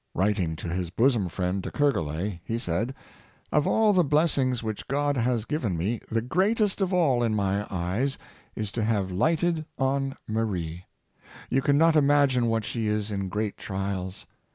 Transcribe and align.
Writing 0.15 0.55
to 0.55 0.67
his 0.67 0.89
bosom 0.89 1.29
friend, 1.29 1.61
De 1.61 1.69
Ker 1.69 1.91
gorlay, 1.93 2.39
he 2.43 2.57
said: 2.57 2.95
''Of 3.51 3.67
all 3.67 3.93
the 3.93 4.03
blessings 4.03 4.63
which 4.63 4.87
God 4.87 5.15
has 5.15 5.45
given 5.45 5.77
me, 5.77 6.01
the 6.09 6.23
greatest 6.23 6.81
of 6.81 6.91
all, 6.91 7.21
in 7.21 7.35
my 7.35 7.67
eyes, 7.69 8.17
is 8.55 8.71
to 8.71 8.83
have 8.83 9.11
lighted 9.11 9.63
on 9.77 10.17
Marie. 10.27 10.85
You 11.51 11.61
can 11.61 11.77
not 11.77 11.95
imagine 11.95 12.47
what 12.47 12.65
she 12.65 12.87
is 12.87 13.11
in 13.11 13.29
great 13.29 13.57
trials. 13.57 14.25